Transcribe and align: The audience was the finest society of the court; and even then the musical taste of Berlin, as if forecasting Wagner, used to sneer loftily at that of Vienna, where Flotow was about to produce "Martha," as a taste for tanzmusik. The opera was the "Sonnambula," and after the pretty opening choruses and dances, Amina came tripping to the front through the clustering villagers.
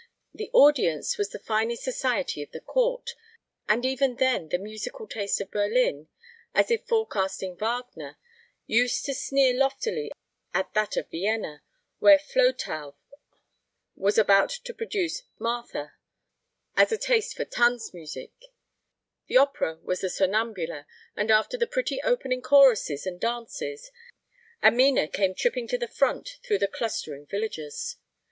The 0.33 0.49
audience 0.51 1.19
was 1.19 1.29
the 1.29 1.37
finest 1.37 1.83
society 1.83 2.41
of 2.41 2.49
the 2.49 2.59
court; 2.59 3.11
and 3.69 3.85
even 3.85 4.15
then 4.15 4.49
the 4.49 4.57
musical 4.57 5.07
taste 5.07 5.39
of 5.39 5.51
Berlin, 5.51 6.07
as 6.55 6.71
if 6.71 6.87
forecasting 6.87 7.55
Wagner, 7.57 8.17
used 8.65 9.05
to 9.05 9.13
sneer 9.13 9.53
loftily 9.53 10.11
at 10.55 10.73
that 10.73 10.97
of 10.97 11.11
Vienna, 11.11 11.61
where 11.99 12.17
Flotow 12.17 12.95
was 13.95 14.17
about 14.17 14.49
to 14.49 14.73
produce 14.73 15.21
"Martha," 15.37 15.93
as 16.75 16.91
a 16.91 16.97
taste 16.97 17.37
for 17.37 17.45
tanzmusik. 17.45 18.33
The 19.27 19.37
opera 19.37 19.77
was 19.83 20.01
the 20.01 20.09
"Sonnambula," 20.09 20.87
and 21.15 21.29
after 21.29 21.59
the 21.59 21.67
pretty 21.67 22.01
opening 22.01 22.41
choruses 22.41 23.05
and 23.05 23.19
dances, 23.19 23.91
Amina 24.63 25.09
came 25.09 25.35
tripping 25.35 25.67
to 25.67 25.77
the 25.77 25.87
front 25.87 26.39
through 26.41 26.57
the 26.57 26.67
clustering 26.67 27.27
villagers. 27.27 27.97